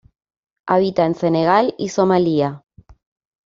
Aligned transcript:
Habita 0.67 1.05
en 1.05 1.13
Senegal 1.13 1.75
y 1.77 1.89
Somalia. 1.89 2.63